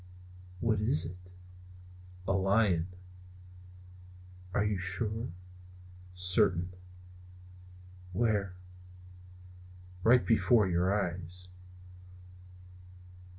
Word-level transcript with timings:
"What 0.61 0.79
is 0.81 1.05
it?" 1.05 1.29
"A 2.27 2.31
lion." 2.31 2.87
"Are 4.51 4.65
you 4.65 4.79
sure?" 4.79 5.29
"Certain." 6.15 6.73
"Where?" 8.11 8.55
"Right 10.03 10.25
before 10.25 10.67
your 10.67 10.91
eyes." 10.91 11.49